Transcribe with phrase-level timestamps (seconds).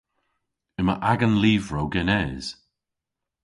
[0.79, 2.45] Yma agan lyvrow genes.